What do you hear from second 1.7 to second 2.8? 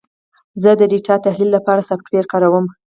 سافټویر کاروم.